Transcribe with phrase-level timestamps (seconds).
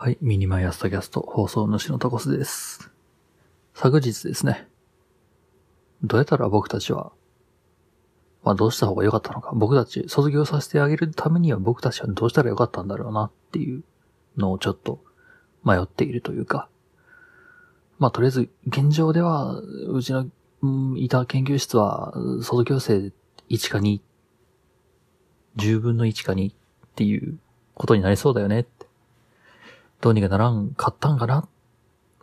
[0.00, 2.92] はい、ミニマイ朝タキャスト放送主のタコスです。
[3.74, 4.68] 昨日ですね、
[6.04, 7.10] どうやったら僕たちは、
[8.44, 13.82] まあどうした方が良かったのか、僕たち卒業させてあげるためには僕たちはどうしたら良かったんだろうなっていう
[14.36, 15.02] のをちょっと
[15.64, 16.68] 迷っているというか、
[17.98, 20.28] まあとりあえず現状では、うちの、
[20.62, 23.10] うん、いた研究室は卒業生
[23.50, 23.98] 1か2、
[25.56, 26.54] 10分の1か2っ
[26.94, 27.40] ていう
[27.74, 28.64] ことになりそうだよね。
[30.00, 31.48] どうにかならんかったんかな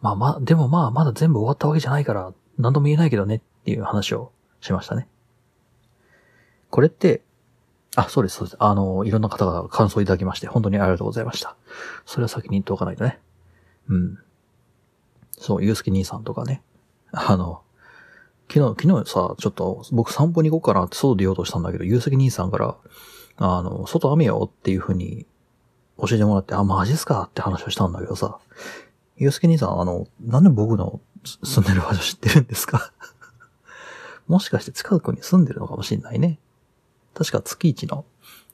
[0.02, 4.32] まあまあ、でもまあまだ全部終わったわけじゃないから、何とも言えないけどねっていう話を
[4.62, 5.08] しましたね。
[6.70, 7.22] これって、
[7.96, 8.58] あ、そうです、そうです。
[8.60, 11.56] あの、いろんな方が感想いただきまして、本当にありがとうございました。
[12.06, 13.20] それは先に言っておかないとね。
[13.88, 14.20] うん。
[15.32, 16.62] そう、ゆうすけ兄さんとかね。
[17.12, 17.62] あの、
[18.52, 22.76] 昨日、昨日さ、ちょっと僕散歩に行こうかなって外出ようとしたんだけど、ゆうすけ兄さんから、
[23.38, 25.26] あの、外雨よっていう風に
[25.98, 27.24] 教えてもらって、あ、マジっすか？
[27.24, 28.38] って話をしたんだけどさ、
[29.18, 32.92] ゆうすけ兄さん、あの、なんで僕の住んでる場所知ってるんですか？
[34.28, 36.40] もしかして近くに住んでるのかもしんないね。
[37.14, 38.06] 確か月一の、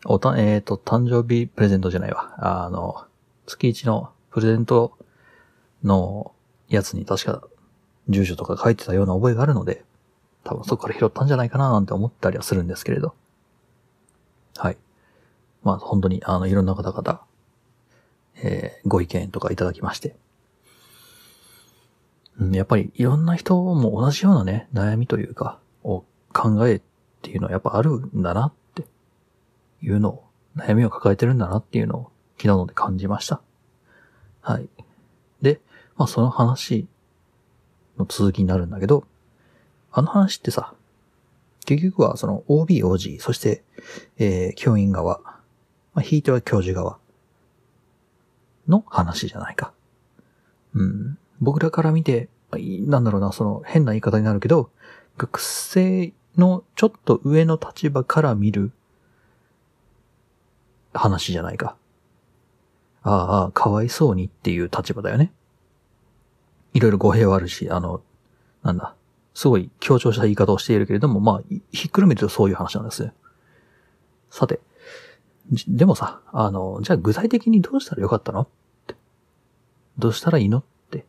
[0.05, 2.35] おた、えっ、ー、と、誕生日プレゼントじゃないわ。
[2.37, 3.05] あの、
[3.47, 4.97] 月一のプレゼント
[5.83, 6.33] の
[6.69, 7.43] やつに確か
[8.07, 9.83] 住所とか書いてたような覚えがあるので、
[10.43, 13.13] 多分そこから拾ったんじゃないかななんて思ったりはするんですけれど。
[14.57, 14.77] はい。
[15.63, 17.21] まあ本当にあのいろんな方々、
[18.37, 20.15] えー、ご意見とかいただきまして。
[22.39, 26.81] うん、やっぱりいろんな人も同じようなね、悩みというか、を考えっ
[27.21, 28.83] ていうのはやっぱあるんだなって
[29.81, 30.23] いうのを、
[30.55, 33.41] 悩みを抱えてるんだなっていうのを昨日ので感じました。
[34.41, 34.67] はい。
[35.41, 35.61] で、
[35.95, 36.87] まあその話
[37.97, 39.05] の続きになるんだけど、
[39.91, 40.73] あの話ってさ、
[41.65, 43.63] 結局はその OB、OG、そして、
[44.17, 45.21] えー、教員側、
[45.93, 46.97] まあ、ひいては教授側
[48.71, 49.71] の話じゃないか。
[50.73, 51.17] うん。
[51.39, 54.71] 僕らから見て、なんだろうな、その変な言い方になるけど、
[55.17, 58.71] 学生のちょっと上の立場から見る
[60.93, 61.75] 話じゃないか。
[63.03, 65.31] ああ、かわいそうにっていう立場だよね。
[66.73, 68.01] いろいろ語弊はあるし、あの、
[68.63, 68.95] なんだ、
[69.33, 71.41] すごい強調した言い方をしているけれども、まあ、
[71.71, 73.11] ひっくるめるとそういう話なんです。
[74.29, 74.59] さて、
[75.67, 78.47] でもさ、あの、じゃあ具体的にどうしたらよかったの？
[79.97, 81.05] どうしたらいいのって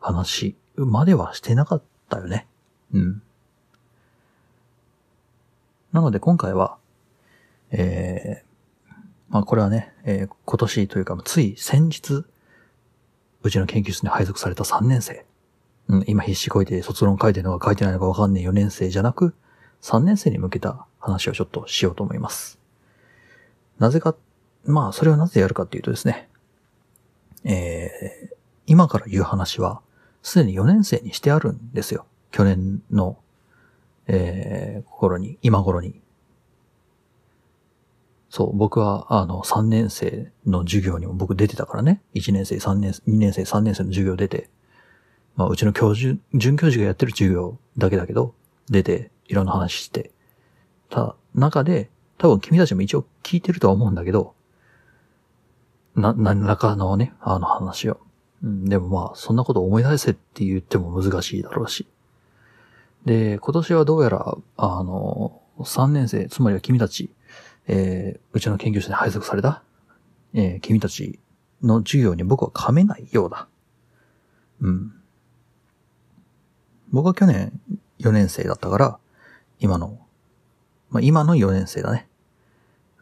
[0.00, 2.46] 話まではしてなかったよね。
[2.92, 3.22] うん。
[5.92, 6.76] なので今回は、
[7.70, 8.94] えー、
[9.28, 12.24] まあこれはね、えー、今年というか、つい先日、
[13.42, 15.24] うちの研究室に配属された3年生。
[15.88, 19.34] うん、今必死こいて卒論書いてるのか書いてないのかわかんねえ4年生じゃなく、
[19.82, 22.60] 3年生に向けた話をちょっとしようと思います。
[23.78, 24.14] なぜか、
[24.64, 26.28] まあ、それをなぜやるかっていうとですね、
[27.44, 28.34] えー、
[28.66, 29.80] 今から言う話は、
[30.22, 32.06] すでに4年生にしてあるんですよ。
[32.30, 33.18] 去年の、
[34.06, 36.00] えー、頃に、今頃に。
[38.28, 42.00] そう、僕は、あの、3年生の授業にも僕出てたからね。
[42.14, 44.48] 1年生、3年、2年生、3年生の授業出て、
[45.36, 48.34] まあ、うちの教授、准教授がやってる授業だけだけど、
[48.68, 50.12] 出て、いろんな話して、
[50.90, 54.34] た、中で、多分君たちも一応聞いてるとは思うんだけど、
[55.94, 58.00] な、何らかのね、あの話を。
[58.42, 61.86] うん、でもまあ、そんなこと思い出せって言っても難しいだろうし。
[63.04, 67.10] で、今年はどうやら、あの、3年生、つまりは君たち、
[67.66, 69.62] えー、うちの研究室に配属された、
[70.34, 71.18] えー、君たち
[71.62, 73.48] の授業に僕は噛めないようだ。
[74.60, 74.92] うん。
[76.90, 77.52] 僕は去年
[78.00, 78.98] 4年生だったから、
[79.58, 79.98] 今の、
[80.90, 82.08] まあ、今の4年生だね。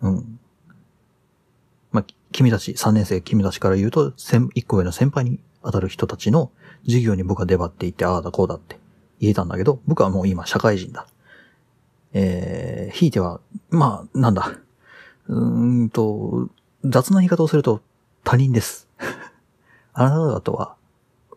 [0.00, 0.37] うん。
[2.32, 6.50] 君たち、3年生君たちから言うと、1個上の先輩に当たる人たちの
[6.84, 8.78] 授業に僕は出張っていって、ああだこうだって
[9.20, 11.06] 言えたんだけど、僕はもう今社会人だ。
[12.12, 13.40] えー、ひいては、
[13.70, 14.52] まあ、なんだ。
[15.28, 16.48] うーんと、
[16.84, 17.82] 雑な言い方をすると
[18.24, 18.88] 他人です。
[19.92, 20.76] あなた方とは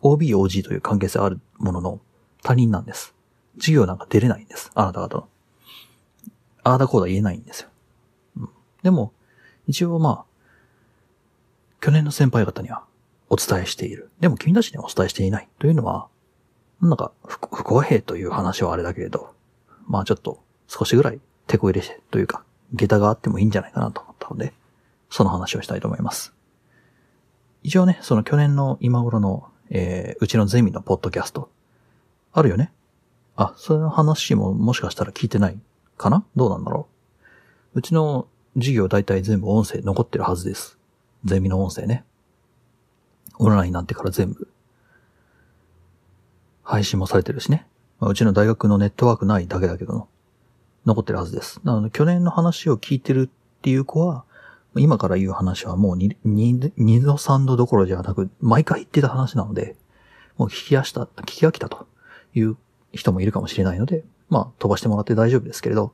[0.00, 2.00] OB、OG という関係性あるものの
[2.42, 3.14] 他人なんです。
[3.56, 4.70] 授業なんか出れないんです。
[4.74, 5.26] あなた方。
[6.64, 7.68] ああだこうだ言えないんですよ。
[8.82, 9.12] でも、
[9.66, 10.24] 一応まあ、
[11.82, 12.84] 去年の先輩方には
[13.28, 14.08] お伝えしている。
[14.20, 15.48] でも君たちにはお伝えしていない。
[15.58, 16.06] というのは、
[16.80, 19.34] なんか不公平という話はあれだけれど、
[19.88, 21.18] まあちょっと少しぐらい
[21.48, 24.52] 手こ入れしてというか、下駄があってもいいんじゃないかなと思ったので、
[25.10, 26.32] その話をしたいと思います。
[27.64, 31.50] 一応ね、その去年の今頃の、えー、うちのゼミのポッドキャスト、
[32.32, 32.70] あるよね？
[33.34, 35.58] あ、その話ももしかしたら聞いてない
[35.96, 36.24] かな？
[36.36, 36.86] どうなんだろ
[37.74, 37.80] う？
[37.80, 40.78] うちの授業大体全部音声残ってるはずです。
[41.24, 42.04] ゼミの音声ね。
[43.38, 44.48] オンラインになってから全部、
[46.62, 47.66] 配信もされてるしね。
[48.00, 50.08] まあ、うちの大学のネットワークないだけだけど、
[50.86, 51.60] 残ってるはずです。
[51.64, 54.24] なので、去年の話を聞いてるっていう子は、
[54.76, 59.76] 今から言う話はもう 2, 2, 2度3度どころじゃなく、毎回言ってた話なので、
[60.38, 61.86] もう聞き飽した、聞き飽きたと
[62.34, 62.56] いう
[62.92, 65.92] 人もいるかもしれないので、まあ飛ばしてもらって大丈夫ですけれど、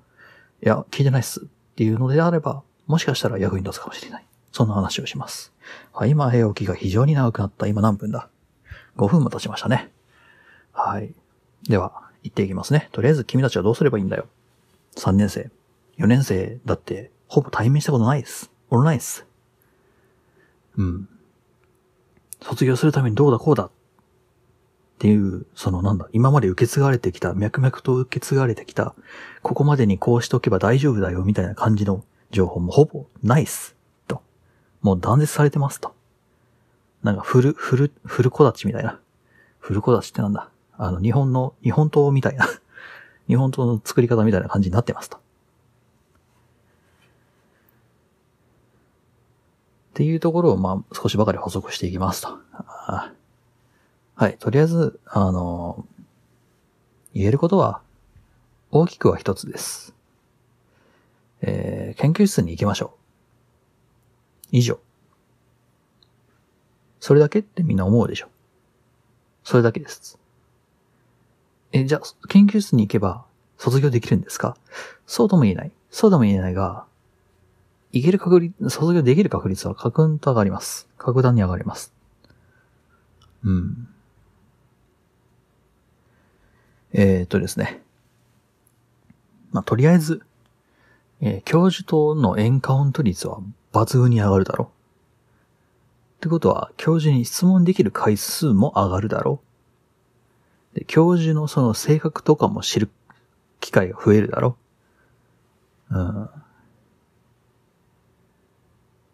[0.63, 4.27] いや、聞いてないっすっていうのであれば、もしかしたら役に立つかもしれない。
[4.53, 5.53] そんな話をします。
[5.93, 7.67] はい、今、早起きが非常に長くなった。
[7.67, 8.29] 今何分だ
[8.97, 9.91] ?5 分も経ちましたね。
[10.73, 11.15] はい。
[11.69, 12.89] では、行っていきますね。
[12.93, 14.27] とりあえず君たちはどうすればいいんだよ。
[14.97, 15.51] 3年生、
[15.99, 18.51] 4年生だって、ほぼ対面したことないです。
[18.71, 19.27] オンラインです。
[20.77, 21.09] うん。
[22.41, 23.71] 卒業するためにどうだこうだっ
[24.99, 28.95] ていう、そのなんだ、今まで受け継がれてきた、脈々と受け継がれてきた、
[29.43, 33.78] ここまでにこうしておけば大丈夫だよみたいな感じの情報もほぼないっす。
[34.83, 35.95] もう断絶されてますと。
[37.03, 39.01] なんか、フル、フル、フルコダチみたいな。
[39.59, 42.47] フルコダチってなんだあの、日本の、日本刀みたいな
[43.29, 45.17] 日本刀の作り方みたいな感じになってますと。
[45.17, 45.21] っ
[49.95, 52.39] ていうところを、まあ、少しばかり補足していきますと。
[54.19, 54.37] はい。
[54.39, 55.87] とりあえず、あの、
[57.15, 57.81] 言えることは、
[58.71, 59.95] 大きくは一つです。
[61.41, 62.98] えー、研究室に行きましょう。
[64.51, 64.79] 以上。
[67.01, 68.29] それだけってみんな思うでしょ。
[69.45, 70.19] それだけです。
[71.73, 73.25] え、じゃあ、研究室に行けば
[73.57, 74.57] 卒業できるんですか？
[75.07, 75.73] そうとも言えない。
[75.91, 76.87] そうとも言えないが、
[77.93, 80.89] いける確率、卒業できる確率は格んと上がります。
[80.99, 81.95] 格段に上がります。
[83.45, 83.89] うん。
[86.93, 87.83] えー、っとですね。
[89.53, 90.23] まあ、とりあえず、
[91.21, 93.41] えー、教授とのエンカウント率は
[93.73, 94.69] 抜群に上がるだろう。
[94.69, 99.41] ってことは、教授に質問できる回数も上がるだろ
[100.75, 100.79] う。
[100.79, 102.91] で、教授のその性格とかも知る
[103.61, 104.57] 機会が増えるだろ
[105.91, 105.97] う。
[105.97, 106.25] うん。
[106.25, 106.31] っ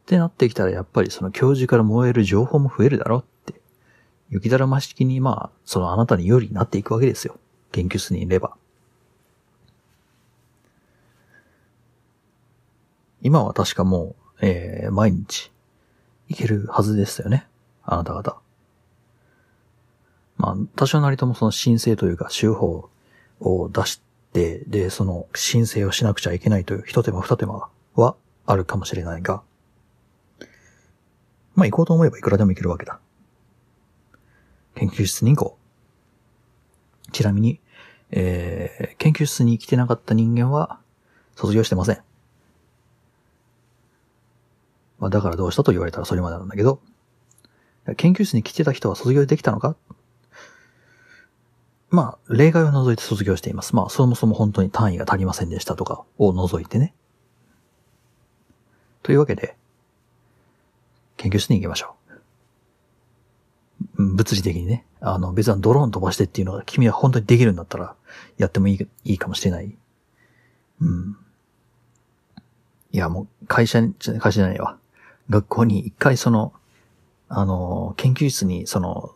[0.06, 3.61] てなってきたら、やっぱりその教授から燃える情報も増えるだろうって。
[4.31, 7.39] 雪だるま式に、まあ、そのあなたに有利になっていくわけですよ。
[7.73, 8.57] 研究室にいれば。
[13.23, 15.50] 今は確かもう、えー、毎日、
[16.29, 17.46] いけるはずでしたよね。
[17.82, 18.37] あなた方。
[20.37, 22.91] まあ、多少なりともその申請というか、手法
[23.41, 24.02] を出し
[24.35, 29.43] て、で、その申請をしなくちゃいけないという一手間二手間はあるかもしれないが、
[31.55, 33.00] まあ行こうと思えばいくらでも行けるわけだ。
[34.75, 35.58] 研究室に行こ
[37.08, 37.12] う。
[37.12, 37.61] ちなみに、
[38.11, 40.81] えー、研究室に来てなかった人間は
[41.35, 42.02] 卒業してません。
[44.99, 46.81] まあだからどうしたと言われたらそれまでなんだけど、
[47.96, 49.76] 研究室に来てた人は卒業できたのか？
[51.91, 53.76] まあ、例外を除いて卒業しています。
[53.76, 56.93] まあ、そもそも本当に単位が足りませんでしたとかを除いてね。
[59.05, 59.56] というわけで、
[61.17, 61.94] 研究室に行きましょ
[63.97, 64.02] う。
[64.02, 64.87] 物理的にね。
[65.00, 67.94] あの、別にドローン飛ばしてっていうのが君は本当にできるんだったら、
[68.38, 69.76] やってもいい、いいかもしれない。
[70.81, 71.17] うん。
[72.90, 74.79] いや、もう、会社に、会社じゃないわ。
[75.31, 76.53] 学校に一回その、
[77.29, 79.15] あの、研究室に、その、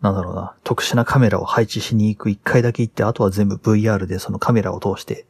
[0.00, 5.26] なんだろうな、特殊なカメラを配置しに行く一回だけ行って、あとは全部 VR でそのカメラを通して、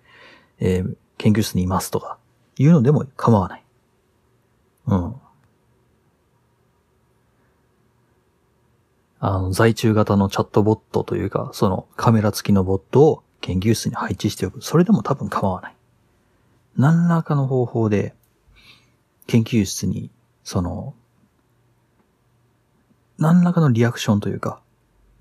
[0.58, 2.18] えー、研究室にいますとか、
[2.58, 3.64] いうのでも構わない。
[4.86, 5.14] うん。
[9.24, 14.62] あの、在中型のチャットボットというか、そのカメラ付きのボットを研究室に配置しておく。
[14.62, 15.76] それでも多分構わない。
[16.76, 18.14] 何らかの方法で、
[19.26, 20.10] 研究室に、
[20.44, 20.94] その、
[23.18, 24.60] 何らかのリアクションというか、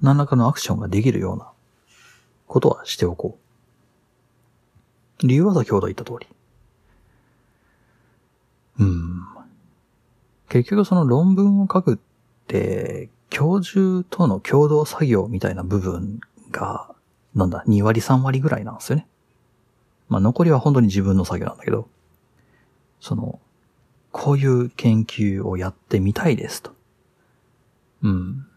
[0.02, 1.52] 何らかのアクションができるような
[2.48, 3.38] ことはしておこ
[5.24, 5.28] う。
[5.28, 6.28] 理由は先ほど言った通り。
[8.80, 9.28] うん。
[10.50, 11.98] 結局その論文を書くっ
[12.48, 16.20] て、教授との共同作業みたいな部分
[16.52, 16.94] が、
[17.36, 19.08] なんだ、2割3割ぐらいなんですよね。
[20.10, 21.88] まあ残りは本当に自分の作業なんだけど、
[23.00, 23.40] その、
[24.12, 26.72] こういう研究をやってみたいですと。
[28.04, 28.48] うん。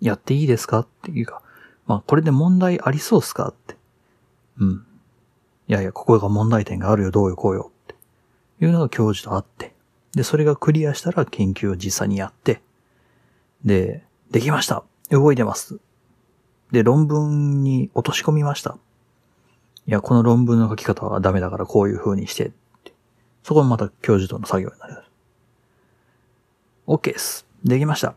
[0.00, 1.42] やっていいですかっていうか、
[1.86, 3.76] まあこれで問題ありそうっすかって。
[4.58, 4.86] うん。
[5.68, 7.94] いやいや、ここが問題点があるよ、どうよ、こうよって。
[8.64, 9.74] いうのが教授とあって。
[10.14, 12.60] で、それがクリアしたら研究を実際にやって、
[13.64, 15.78] で、できました動いてます
[16.72, 18.78] で、論文に落とし込みました。
[19.86, 22.52] いや、この論文の書き方はダメだからこういう風にして。
[23.42, 25.02] そこもまた教授との作業になる。
[26.86, 27.46] OK です。
[27.64, 28.14] できました。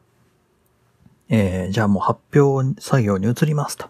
[1.30, 3.88] えー、じゃあもう発表作業に移りますと。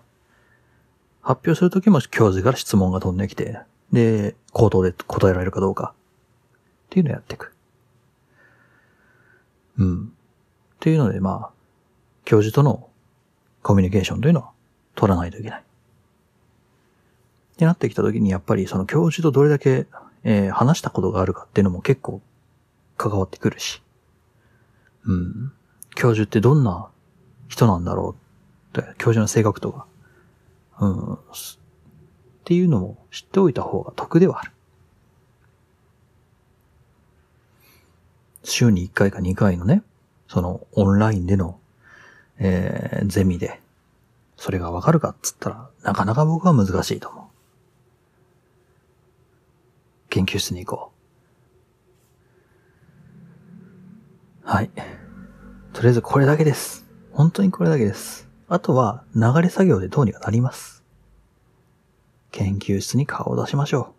[1.21, 3.59] 発表するときも教授から質問が飛んできて、
[3.91, 5.93] で、口頭で答えられるかどうか。
[6.87, 7.53] っていうのをやっていく。
[9.77, 10.03] うん。
[10.05, 10.07] っ
[10.79, 11.49] ていうので、まあ、
[12.25, 12.89] 教授との
[13.61, 14.51] コミュニケーションというのは
[14.95, 15.61] 取らないといけない。
[15.61, 19.87] ってなってきたときに、やっぱりその教授とどれだけ、
[20.23, 22.21] えー、話したことがあるかっていうのも結構
[22.97, 23.81] 関わってくるし。
[25.05, 25.51] うん。
[25.95, 26.89] 教授ってどんな
[27.47, 28.15] 人なんだろ
[28.75, 29.85] うって、教授の性格とか、
[30.79, 31.17] うん、っ
[32.45, 34.51] ていうのも知っておいた方が得ではある。
[38.43, 39.83] 週に1回か2回のね、
[40.27, 41.59] そのオンラインでの、
[42.39, 43.61] えー、ゼミで、
[44.35, 47.23] それがわかるかっつったら、なかなか僕は難しいと思う。
[50.13, 50.91] 研究室に行こ
[54.46, 54.48] う。
[54.48, 54.70] はい。
[55.74, 56.86] とりあえずこれだけです。
[57.12, 58.29] 本当にこれだけです。
[58.48, 60.84] あとは流れ作業でどうにかなります。
[62.29, 63.96] 研究室に顔を出しましょ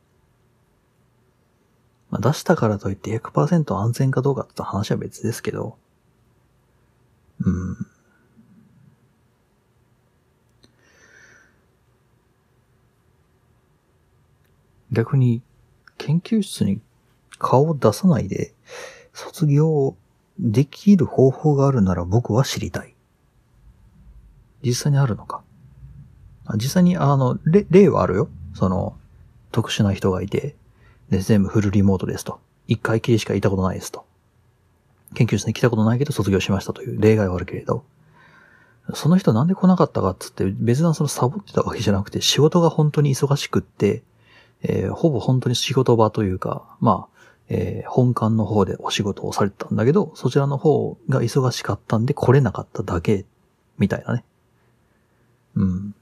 [2.11, 2.12] う。
[2.12, 5.76] まあ、出したからといって100%安全かどうかって話は別ですけど、
[7.40, 7.76] うん。
[14.92, 15.42] 逆に、
[15.98, 16.80] 研究室に
[17.38, 18.52] 顔を出さないで、
[19.12, 19.96] 卒業
[20.38, 22.94] できる方法があるなら僕は知りたい。
[24.62, 25.42] 実際にあるのか？
[26.56, 28.28] 実際に、あの、例はあるよ。
[28.54, 28.96] その、
[29.52, 30.56] 特殊な人がいて、
[31.10, 32.40] で、全部フルリモートですと。
[32.66, 34.04] 一回きりしかいたことないですと。
[35.14, 37.84] 研究室に来たことないけど卒業しましたという例外はあるけれど、
[38.94, 44.02] その人なんで来なかったかっつって別なそのサボってたわけじゃなくて仕事が本当に忙しくって、
[44.64, 47.14] えー、ほぼ本当に仕事場というか、まあ、
[47.49, 53.26] えー、本館の方でお仕事をされてたんだけど、そちらの方が忙しかったんで来れなかっただけ、
[53.78, 54.25] みたいなね。
[55.54, 55.94] うん。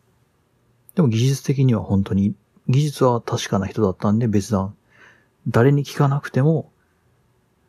[0.94, 2.34] でも技術的には本当に、
[2.68, 4.76] 技術は確かな人だったんで別段、
[5.48, 6.70] 誰に聞かなくても、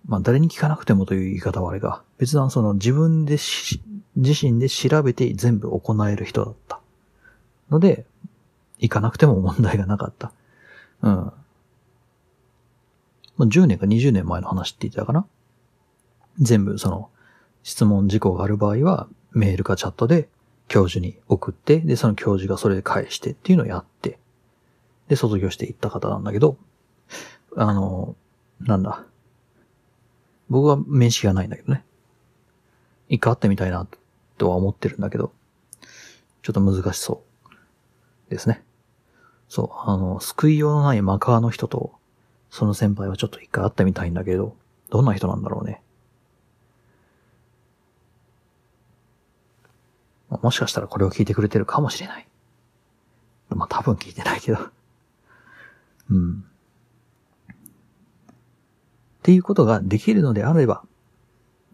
[0.06, 3.82] まあ誰に聞かなくてもという言い方はあれが、別段その自分でし、
[4.16, 6.80] 自身で調べて全部行える人だった。
[7.72, 8.06] ので、
[8.78, 10.32] 行かなくても問題がなかった。
[11.04, 11.32] うん。
[13.40, 15.26] 10年か20年前の話って言ってたかな
[16.40, 17.10] 全部その
[17.64, 20.30] 質問事項がある場合はメールかチャットで
[20.68, 24.18] 教授に送って、で、その教授がそれで返してっていうのをやって、
[25.08, 26.58] で、卒業していった方なんだけど、
[27.56, 28.16] あの、
[28.60, 29.04] なんだ。
[30.50, 31.84] 僕は面識がないんだけどね。
[33.10, 33.88] 一回会ってみたいな
[34.38, 35.32] とは思ってるんだけど、
[36.42, 37.24] ちょっと難しそ
[38.30, 38.64] うですね。
[39.54, 41.94] そう、あの、救いようのないマカーの人と、
[42.50, 44.56] その先輩はちょっと一回会ってみたいんだけど、
[44.90, 45.80] どんな人なんだろうね。
[50.42, 52.28] もしかしたらこれを聞いてくれてるかもしれない。
[53.50, 54.58] まあ多分聞いてないけど。
[56.10, 56.44] うん。
[57.52, 57.56] っ
[59.22, 60.82] ていうことができるのであれば、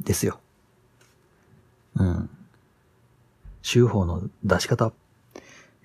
[0.02, 0.42] ですよ。
[1.96, 2.30] うん。
[3.62, 4.92] 修法の出し方、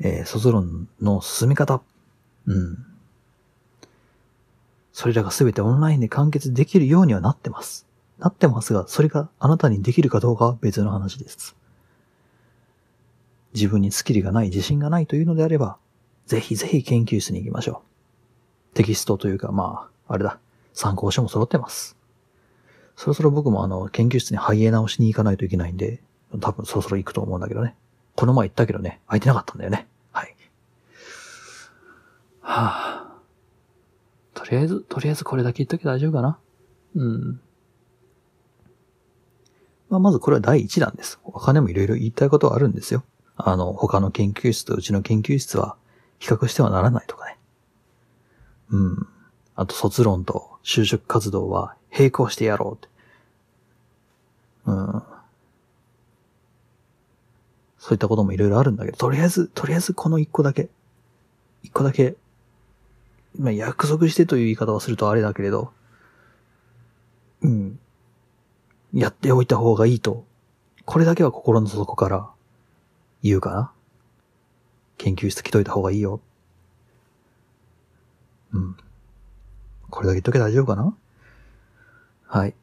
[0.00, 1.82] えー、卒論の進み方、
[2.46, 2.78] うん。
[4.92, 7.86] それらがすべてオンラインで完結できるようにはなってます。
[8.18, 11.56] なってますが、それがあなたにできるかどうかは別の話です。
[13.54, 15.78] 自分にスキルがない、自信がないというのであれば、
[16.26, 17.82] ぜひぜひ研究室に行きましょ
[18.72, 18.76] う。
[18.76, 20.38] テキストというか、まあ、あれだ、
[20.72, 21.96] 参考書も揃ってます。
[22.96, 26.02] そろそろ僕もあの、研究室にハイエナをしに行かないといけないんで、
[26.40, 27.76] 多分そろそろ行くと思うんだけどね。
[28.16, 29.88] この前行ったけどね、空いてなかったんだよね。
[30.12, 30.36] はい。
[32.40, 33.14] はぁ、あ。
[34.34, 36.38] とりあえず、とりあえずこれだけ言っとけ大丈夫かな。
[36.96, 37.40] うん。
[39.88, 41.18] まあ、まずこれは第一弾です。
[41.22, 43.04] 他にもいろいろ言いたいことはあるんですよ。
[43.36, 45.76] あの、他の研究室とうちの研究室は
[46.18, 47.38] 比較してはならないとかね。
[48.70, 49.08] うん。
[49.56, 52.88] あと卒論と就職活動は並行してやろうって。
[54.66, 55.02] うん。
[57.84, 60.70] そういったこともいろいろあるんだけど、とりあえず、とりあえずこの一個だけ、
[61.62, 62.16] 一個だけ
[63.38, 65.70] まあ、約束してという言い方をするとあれだけれど、
[67.42, 67.78] うん。
[68.94, 70.24] やっておいた方がいいと、
[70.86, 72.30] これだけは心の底から
[73.22, 73.70] 言うかな。
[74.96, 76.22] 研究室来といた方がいいよ。
[78.54, 78.76] うん。
[79.90, 80.96] これだけ言っとけ大丈夫かな
[82.26, 82.54] はい。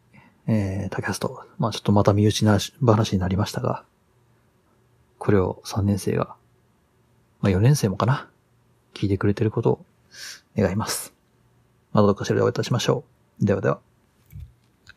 [0.47, 1.45] えー、タキャスト。
[1.59, 3.83] まあちょっとまた身内な話になりましたが、
[5.21, 6.35] これを3年生が、
[7.41, 8.27] まあ4年生もかな
[8.95, 9.85] 聞いてくれてることを
[10.57, 11.13] 願います。
[11.93, 13.03] またどうかしらでお会いいたしましょ
[13.39, 13.45] う。
[13.45, 13.79] ではでは。